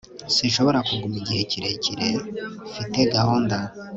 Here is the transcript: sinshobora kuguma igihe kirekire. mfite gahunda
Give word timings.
sinshobora 0.35 0.79
kuguma 0.87 1.15
igihe 1.21 1.41
kirekire. 1.51 2.07
mfite 2.89 2.99
gahunda 3.13 3.57